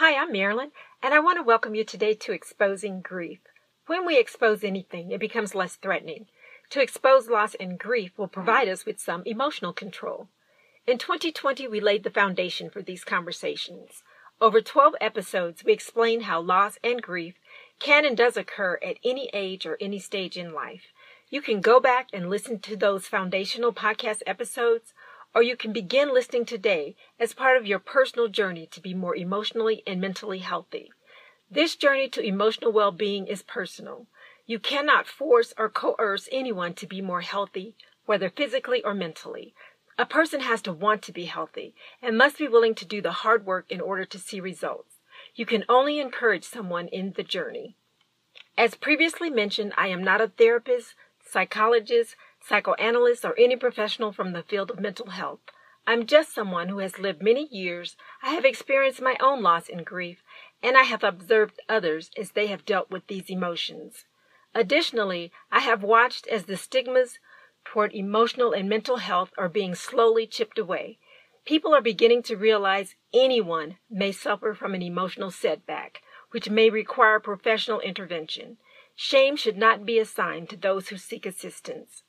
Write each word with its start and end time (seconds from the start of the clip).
Hi, 0.00 0.14
I'm 0.14 0.30
Marilyn, 0.30 0.70
and 1.02 1.12
I 1.12 1.18
want 1.18 1.38
to 1.38 1.42
welcome 1.42 1.74
you 1.74 1.82
today 1.82 2.14
to 2.14 2.30
Exposing 2.30 3.00
Grief. 3.00 3.40
When 3.88 4.06
we 4.06 4.16
expose 4.16 4.62
anything, 4.62 5.10
it 5.10 5.18
becomes 5.18 5.56
less 5.56 5.74
threatening. 5.74 6.26
To 6.70 6.80
expose 6.80 7.28
loss 7.28 7.56
and 7.56 7.80
grief 7.80 8.12
will 8.16 8.28
provide 8.28 8.68
us 8.68 8.86
with 8.86 9.00
some 9.00 9.24
emotional 9.26 9.72
control. 9.72 10.28
In 10.86 10.98
2020, 10.98 11.66
we 11.66 11.80
laid 11.80 12.04
the 12.04 12.10
foundation 12.10 12.70
for 12.70 12.80
these 12.80 13.02
conversations. 13.02 14.04
Over 14.40 14.60
12 14.60 14.94
episodes, 15.00 15.64
we 15.64 15.72
explained 15.72 16.22
how 16.22 16.40
loss 16.40 16.78
and 16.84 17.02
grief 17.02 17.34
can 17.80 18.04
and 18.04 18.16
does 18.16 18.36
occur 18.36 18.78
at 18.80 18.98
any 19.04 19.28
age 19.32 19.66
or 19.66 19.76
any 19.80 19.98
stage 19.98 20.36
in 20.36 20.54
life. 20.54 20.92
You 21.28 21.42
can 21.42 21.60
go 21.60 21.80
back 21.80 22.06
and 22.12 22.30
listen 22.30 22.60
to 22.60 22.76
those 22.76 23.08
foundational 23.08 23.72
podcast 23.72 24.22
episodes, 24.28 24.94
or 25.34 25.42
you 25.42 25.56
can 25.56 25.72
begin 25.72 26.12
listening 26.12 26.44
today 26.44 26.96
as 27.18 27.32
part 27.32 27.56
of 27.56 27.66
your 27.66 27.78
personal 27.78 28.28
journey 28.28 28.66
to 28.66 28.80
be 28.80 28.94
more 28.94 29.14
emotionally 29.14 29.82
and 29.86 30.00
mentally 30.00 30.38
healthy. 30.38 30.90
This 31.50 31.76
journey 31.76 32.08
to 32.10 32.22
emotional 32.22 32.72
well 32.72 32.92
being 32.92 33.26
is 33.26 33.42
personal. 33.42 34.06
You 34.46 34.58
cannot 34.58 35.06
force 35.06 35.52
or 35.58 35.68
coerce 35.68 36.28
anyone 36.32 36.74
to 36.74 36.86
be 36.86 37.00
more 37.00 37.20
healthy, 37.20 37.74
whether 38.06 38.30
physically 38.30 38.82
or 38.82 38.94
mentally. 38.94 39.54
A 39.98 40.06
person 40.06 40.40
has 40.40 40.62
to 40.62 40.72
want 40.72 41.02
to 41.02 41.12
be 41.12 41.24
healthy 41.24 41.74
and 42.00 42.16
must 42.16 42.38
be 42.38 42.48
willing 42.48 42.74
to 42.76 42.84
do 42.84 43.02
the 43.02 43.12
hard 43.12 43.44
work 43.44 43.66
in 43.68 43.80
order 43.80 44.04
to 44.04 44.18
see 44.18 44.40
results. 44.40 44.96
You 45.34 45.44
can 45.44 45.64
only 45.68 45.98
encourage 45.98 46.44
someone 46.44 46.88
in 46.88 47.12
the 47.12 47.22
journey. 47.22 47.76
As 48.56 48.74
previously 48.74 49.30
mentioned, 49.30 49.72
I 49.76 49.88
am 49.88 50.02
not 50.02 50.20
a 50.20 50.28
therapist, 50.28 50.94
psychologist, 51.24 52.16
psychoanalyst, 52.48 53.24
or 53.24 53.38
any 53.38 53.56
professional 53.56 54.12
from 54.12 54.32
the 54.32 54.42
field 54.42 54.70
of 54.70 54.80
mental 54.80 55.10
health. 55.10 55.40
I'm 55.86 56.06
just 56.06 56.34
someone 56.34 56.68
who 56.68 56.78
has 56.78 56.98
lived 56.98 57.22
many 57.22 57.46
years. 57.50 57.96
I 58.22 58.30
have 58.30 58.44
experienced 58.44 59.00
my 59.00 59.16
own 59.20 59.42
loss 59.42 59.68
and 59.68 59.84
grief, 59.84 60.22
and 60.62 60.76
I 60.76 60.82
have 60.82 61.04
observed 61.04 61.60
others 61.68 62.10
as 62.16 62.32
they 62.32 62.46
have 62.48 62.66
dealt 62.66 62.90
with 62.90 63.06
these 63.06 63.30
emotions. 63.30 64.04
Additionally, 64.54 65.30
I 65.50 65.60
have 65.60 65.82
watched 65.82 66.26
as 66.26 66.44
the 66.44 66.56
stigmas 66.56 67.18
toward 67.64 67.94
emotional 67.94 68.52
and 68.52 68.68
mental 68.68 68.96
health 68.96 69.30
are 69.36 69.48
being 69.48 69.74
slowly 69.74 70.26
chipped 70.26 70.58
away. 70.58 70.98
People 71.44 71.74
are 71.74 71.82
beginning 71.82 72.22
to 72.24 72.36
realize 72.36 72.94
anyone 73.14 73.76
may 73.90 74.12
suffer 74.12 74.54
from 74.54 74.74
an 74.74 74.82
emotional 74.82 75.30
setback, 75.30 76.02
which 76.30 76.50
may 76.50 76.70
require 76.70 77.20
professional 77.20 77.80
intervention. 77.80 78.56
Shame 78.94 79.36
should 79.36 79.56
not 79.56 79.86
be 79.86 79.98
assigned 79.98 80.48
to 80.50 80.56
those 80.56 80.88
who 80.88 80.96
seek 80.96 81.24
assistance. 81.24 82.02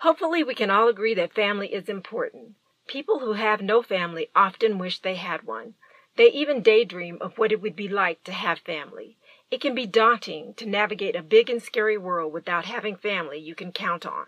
Hopefully, 0.00 0.44
we 0.44 0.54
can 0.54 0.70
all 0.70 0.88
agree 0.88 1.14
that 1.14 1.32
family 1.32 1.72
is 1.72 1.88
important. 1.88 2.54
People 2.86 3.20
who 3.20 3.32
have 3.32 3.62
no 3.62 3.82
family 3.82 4.30
often 4.36 4.78
wish 4.78 5.00
they 5.00 5.14
had 5.14 5.44
one. 5.44 5.74
They 6.16 6.30
even 6.30 6.62
daydream 6.62 7.18
of 7.20 7.38
what 7.38 7.50
it 7.50 7.60
would 7.60 7.74
be 7.74 7.88
like 7.88 8.22
to 8.24 8.32
have 8.32 8.58
family. 8.58 9.16
It 9.50 9.60
can 9.60 9.74
be 9.74 9.86
daunting 9.86 10.54
to 10.54 10.66
navigate 10.66 11.16
a 11.16 11.22
big 11.22 11.48
and 11.48 11.62
scary 11.62 11.96
world 11.96 12.32
without 12.32 12.66
having 12.66 12.96
family 12.96 13.38
you 13.38 13.54
can 13.54 13.72
count 13.72 14.04
on. 14.04 14.26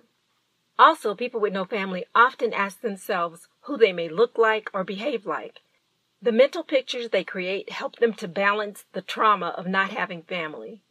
Also, 0.79 1.15
people 1.15 1.41
with 1.41 1.53
no 1.53 1.65
family 1.65 2.05
often 2.15 2.53
ask 2.53 2.81
themselves 2.81 3.49
who 3.63 3.77
they 3.77 3.93
may 3.93 4.09
look 4.09 4.39
like 4.39 4.71
or 4.73 4.85
behave 4.85 5.27
like. 5.27 5.61
The 6.23 6.33
mental 6.33 6.63
pictures 6.63 7.11
they 7.11 7.25
create 7.25 7.71
help 7.71 7.97
them 7.97 8.15
to 8.15 8.29
balance 8.29 8.85
the 8.93 9.03
trauma 9.03 9.49
of 9.49 9.67
not 9.67 9.91
having 9.91 10.23
family. 10.23 10.83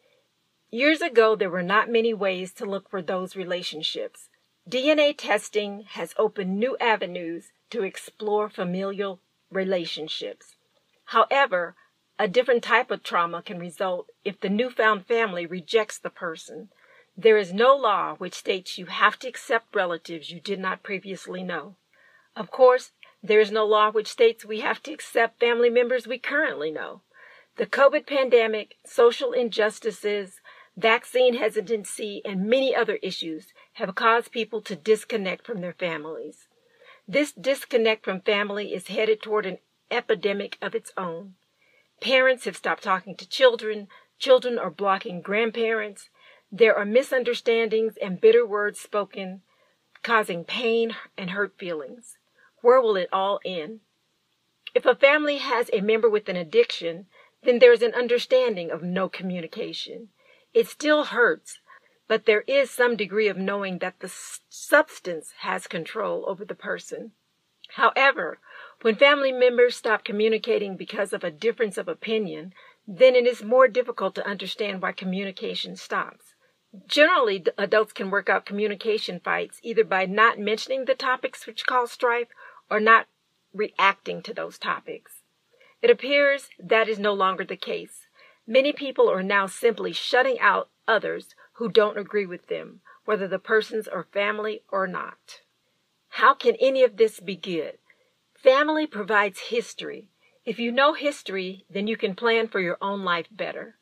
Years 0.70 1.02
ago, 1.02 1.36
there 1.36 1.50
were 1.50 1.64
not 1.64 1.90
many 1.90 2.14
ways 2.14 2.54
to 2.54 2.66
look 2.66 2.90
for 2.90 3.02
those 3.02 3.36
relationships. 3.36 4.30
DNA 4.68 5.16
testing 5.18 5.86
has 5.92 6.14
opened 6.18 6.60
new 6.60 6.76
avenues 6.82 7.52
to 7.70 7.84
explore 7.84 8.50
familial 8.50 9.22
relationships. 9.50 10.58
However, 11.06 11.76
a 12.20 12.28
different 12.28 12.64
type 12.64 12.92
of 12.92 13.02
trauma 13.02 13.42
can 13.42 13.60
result 13.60 14.10
if 14.26 14.42
the 14.42 14.50
newfound 14.50 15.06
family 15.06 15.46
rejects 15.46 15.98
the 15.98 16.10
person. 16.10 16.68
There 17.16 17.38
is 17.38 17.54
no 17.54 17.78
law 17.78 18.16
which 18.16 18.34
states 18.34 18.78
you 18.78 18.88
have 18.88 19.18
to 19.20 19.30
accept 19.30 19.74
relatives 19.74 20.32
you 20.32 20.42
did 20.42 20.60
not 20.60 20.84
previously 20.84 21.44
know. 21.44 21.76
Of 22.36 22.52
course, 22.52 22.92
there 23.24 23.40
is 23.40 23.52
no 23.52 23.66
law 23.66 23.90
which 23.90 24.08
states 24.08 24.44
we 24.44 24.60
have 24.60 24.84
to 24.84 24.92
accept 24.92 25.40
family 25.40 25.70
members 25.70 26.08
we 26.08 26.20
currently 26.20 26.72
know. 26.72 27.04
The 27.56 27.66
COVID 27.66 28.06
pandemic, 28.06 28.76
social 28.86 29.32
injustices, 29.32 30.42
vaccine 30.78 31.38
hesitancy, 31.38 32.22
and 32.24 32.46
many 32.46 32.76
other 32.76 33.00
issues 33.02 33.48
have 33.74 33.96
caused 33.96 34.32
people 34.32 34.62
to 34.62 34.76
disconnect 34.76 35.46
from 35.46 35.60
their 35.60 35.74
families. 35.74 36.48
This 37.08 37.32
disconnect 37.32 38.06
from 38.06 38.22
family 38.22 38.74
is 38.74 38.88
headed 38.88 39.22
toward 39.22 39.46
an 39.46 39.58
epidemic 39.90 40.58
of 40.62 40.76
its 40.76 40.92
own. 40.96 41.34
Parents 42.00 42.46
have 42.46 42.56
stopped 42.56 42.84
talking 42.84 43.16
to 43.16 43.28
children, 43.28 43.88
children 44.20 44.60
are 44.60 44.70
blocking 44.70 45.22
grandparents, 45.22 46.10
there 46.52 46.76
are 46.78 46.86
misunderstandings 46.86 47.98
and 47.98 48.22
bitter 48.22 48.46
words 48.46 48.80
spoken, 48.80 49.42
causing 50.04 50.44
pain 50.46 50.96
and 51.18 51.32
hurt 51.32 51.58
feelings. 51.58 52.18
Where 52.62 52.80
will 52.80 52.96
it 52.96 53.10
all 53.12 53.40
end? 53.44 53.80
If 54.76 54.86
a 54.86 54.96
family 54.96 55.38
has 55.38 55.70
a 55.74 55.82
member 55.82 56.10
with 56.10 56.30
an 56.30 56.36
addiction, 56.36 57.08
then 57.44 57.60
there 57.60 57.74
is 57.74 57.82
an 57.82 57.94
understanding 57.94 58.70
of 58.70 58.84
no 58.84 59.10
communication. 59.10 60.10
It 60.54 60.68
still 60.68 61.06
hurts, 61.06 61.60
but 62.08 62.26
there 62.26 62.42
is 62.42 62.72
some 62.72 62.96
degree 62.96 63.28
of 63.28 63.38
knowing 63.38 63.80
that 63.80 64.00
the 64.00 64.12
substance 64.50 65.34
has 65.40 65.68
control 65.68 66.26
over 66.28 66.46
the 66.46 66.56
person. 66.56 67.12
However, 67.72 68.40
when 68.82 68.96
family 68.96 69.32
members 69.32 69.76
stop 69.76 70.04
communicating 70.04 70.78
because 70.78 71.12
of 71.12 71.24
a 71.24 71.32
difference 71.32 71.78
of 71.78 71.88
opinion, 71.88 72.54
then 72.88 73.16
it 73.16 73.28
is 73.28 73.44
more 73.44 73.68
difficult 73.68 74.16
to 74.16 74.28
understand 74.28 74.82
why 74.82 74.94
communication 74.94 75.76
stops. 75.76 76.34
Generally, 76.88 77.46
adults 77.58 77.92
can 77.92 78.10
work 78.10 78.30
out 78.30 78.46
communication 78.46 79.20
fights 79.20 79.60
either 79.64 79.84
by 79.84 80.06
not 80.06 80.40
mentioning 80.40 80.86
the 80.86 80.96
topics 80.96 81.46
which 81.46 81.66
cause 81.66 81.92
strife 81.92 82.30
or 82.70 82.80
not 82.80 83.08
reacting 83.54 84.22
to 84.22 84.34
those 84.34 84.58
topics. 84.58 85.24
It 85.82 85.90
appears 85.90 86.50
that 86.60 86.88
is 86.88 87.00
no 87.00 87.14
longer 87.14 87.44
the 87.44 87.58
case. 87.58 88.07
Many 88.50 88.72
people 88.72 89.12
are 89.12 89.24
now 89.24 89.46
simply 89.46 89.92
shutting 89.92 90.40
out 90.40 90.70
others 90.88 91.36
who 91.54 91.68
don't 91.68 91.98
agree 91.98 92.26
with 92.26 92.48
them, 92.48 92.80
whether 93.04 93.28
the 93.28 93.40
persons 93.40 93.90
are 93.90 94.08
family 94.14 94.64
or 94.70 94.88
not. 94.88 95.42
How 96.12 96.34
can 96.34 96.56
any 96.56 96.84
of 96.84 96.96
this 96.96 97.20
be 97.20 97.36
good? 97.36 97.78
Family 98.34 98.88
provides 98.88 99.50
history. 99.50 100.08
If 100.46 100.60
you 100.60 100.72
know 100.72 100.94
history, 100.94 101.66
then 101.70 101.88
you 101.88 101.98
can 101.98 102.16
plan 102.16 102.48
for 102.48 102.62
your 102.62 102.78
own 102.82 103.04
life 103.04 103.28
better. 103.30 103.76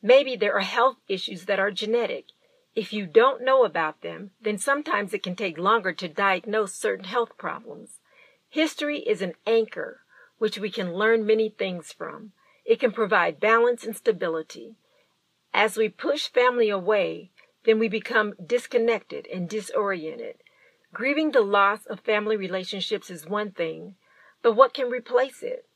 Maybe 0.00 0.34
there 0.34 0.54
are 0.54 0.60
health 0.60 0.96
issues 1.08 1.44
that 1.44 1.60
are 1.60 1.70
genetic. 1.70 2.26
If 2.74 2.94
you 2.94 3.06
don't 3.06 3.44
know 3.44 3.64
about 3.64 4.00
them, 4.00 4.30
then 4.40 4.56
sometimes 4.56 5.12
it 5.12 5.22
can 5.22 5.36
take 5.36 5.58
longer 5.58 5.92
to 5.92 6.08
diagnose 6.08 6.72
certain 6.72 7.04
health 7.04 7.36
problems. 7.36 8.00
History 8.48 9.00
is 9.00 9.20
an 9.20 9.34
anchor 9.46 10.00
which 10.38 10.58
we 10.58 10.70
can 10.70 10.94
learn 10.94 11.26
many 11.26 11.50
things 11.50 11.92
from. 11.92 12.32
It 12.66 12.80
can 12.80 12.90
provide 12.90 13.38
balance 13.38 13.84
and 13.84 13.96
stability. 13.96 14.74
As 15.54 15.76
we 15.76 15.88
push 15.88 16.26
family 16.26 16.68
away, 16.68 17.30
then 17.64 17.78
we 17.78 17.88
become 17.88 18.34
disconnected 18.44 19.28
and 19.32 19.48
disoriented. 19.48 20.42
Grieving 20.92 21.30
the 21.30 21.42
loss 21.42 21.86
of 21.86 22.00
family 22.00 22.36
relationships 22.36 23.08
is 23.08 23.24
one 23.24 23.52
thing, 23.52 23.94
but 24.42 24.54
what 24.54 24.74
can 24.74 24.90
replace 24.90 25.42
it? 25.42 25.66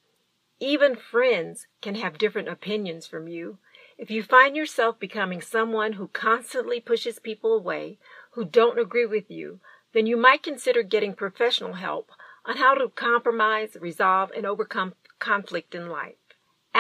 Even 0.59 0.97
friends 0.97 1.67
can 1.81 1.95
have 1.95 2.19
different 2.19 2.49
opinions 2.49 3.07
from 3.07 3.29
you. 3.29 3.59
If 3.97 4.11
you 4.11 4.23
find 4.23 4.57
yourself 4.57 4.99
becoming 4.99 5.41
someone 5.41 5.95
who 5.95 6.09
constantly 6.09 6.81
pushes 6.81 7.19
people 7.19 7.55
away 7.55 7.99
who 8.33 8.45
don't 8.45 8.79
agree 8.79 9.07
with 9.07 9.31
you, 9.31 9.61
then 9.95 10.07
you 10.07 10.17
might 10.17 10.43
consider 10.43 10.83
getting 10.83 11.15
professional 11.15 11.75
help 11.75 12.11
on 12.45 12.57
how 12.57 12.75
to 12.75 12.89
compromise, 12.89 13.77
resolve, 13.81 14.31
and 14.37 14.45
overcome 14.45 14.95
conflict 15.19 15.75
in 15.75 15.89
life. 15.89 16.20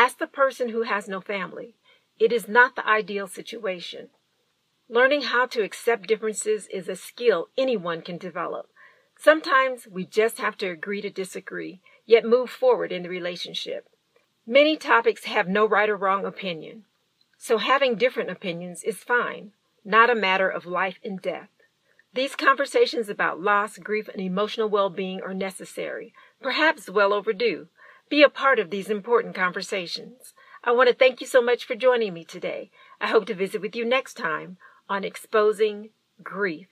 Ask 0.03 0.17
the 0.17 0.27
person 0.27 0.71
who 0.71 0.85
has 0.85 1.09
no 1.09 1.21
family. 1.21 1.75
It 2.19 2.33
is 2.33 2.49
not 2.49 2.75
the 2.75 2.89
ideal 2.89 3.27
situation. 3.27 4.09
Learning 4.89 5.21
how 5.21 5.45
to 5.49 5.63
accept 5.63 6.09
differences 6.09 6.67
is 6.69 6.89
a 6.89 6.97
skill 6.97 7.51
anyone 7.59 8.01
can 8.01 8.17
develop. 8.17 8.71
Sometimes 9.19 9.87
we 9.87 10.07
just 10.07 10.39
have 10.39 10.57
to 10.57 10.71
agree 10.71 11.03
to 11.03 11.11
disagree, 11.11 11.83
yet 12.07 12.25
move 12.25 12.49
forward 12.49 12.93
in 12.93 13.03
the 13.03 13.11
relationship. 13.11 13.91
Many 14.47 14.79
topics 14.79 15.25
have 15.25 15.49
no 15.49 15.67
right 15.67 15.91
or 15.91 15.99
wrong 15.99 16.25
opinion, 16.25 16.87
so 17.37 17.59
having 17.59 17.97
different 17.97 18.31
opinions 18.31 18.83
is 18.83 19.05
fine, 19.05 19.53
not 19.85 20.09
a 20.09 20.15
matter 20.15 20.49
of 20.49 20.65
life 20.65 20.99
and 21.05 21.21
death. 21.21 21.51
These 22.15 22.37
conversations 22.37 23.11
about 23.11 23.43
loss, 23.43 23.77
grief, 23.77 24.09
and 24.09 24.23
emotional 24.23 24.71
well 24.71 24.89
being 24.89 25.21
are 25.21 25.35
necessary, 25.35 26.15
perhaps 26.41 26.89
well 26.89 27.13
overdue. 27.13 27.69
Be 28.11 28.25
a 28.25 28.29
part 28.29 28.59
of 28.59 28.71
these 28.71 28.91
important 28.91 29.37
conversations. 29.37 30.35
I 30.65 30.73
want 30.73 30.89
to 30.89 30.95
thank 30.95 31.21
you 31.21 31.29
so 31.29 31.41
much 31.41 31.65
for 31.65 31.77
joining 31.77 32.13
me 32.13 32.25
today. 32.25 32.73
I 33.01 33.07
hope 33.07 33.25
to 33.27 33.35
visit 33.35 33.61
with 33.61 33.77
you 33.77 33.85
next 33.85 34.15
time 34.15 34.59
on 34.89 35.05
Exposing 35.05 35.91
Grief. 36.21 36.67